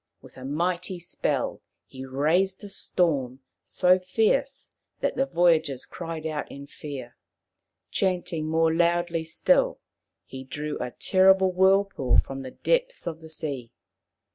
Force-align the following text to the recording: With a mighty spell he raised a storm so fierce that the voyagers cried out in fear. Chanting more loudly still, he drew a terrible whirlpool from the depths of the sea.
With 0.19 0.35
a 0.35 0.43
mighty 0.43 0.97
spell 0.97 1.61
he 1.85 2.07
raised 2.07 2.63
a 2.63 2.69
storm 2.69 3.41
so 3.63 3.99
fierce 3.99 4.71
that 4.99 5.15
the 5.15 5.27
voyagers 5.27 5.85
cried 5.85 6.25
out 6.25 6.49
in 6.51 6.65
fear. 6.65 7.15
Chanting 7.91 8.47
more 8.47 8.73
loudly 8.73 9.21
still, 9.21 9.79
he 10.25 10.43
drew 10.43 10.79
a 10.79 10.89
terrible 10.89 11.51
whirlpool 11.51 12.17
from 12.17 12.41
the 12.41 12.49
depths 12.49 13.05
of 13.05 13.21
the 13.21 13.29
sea. 13.29 13.71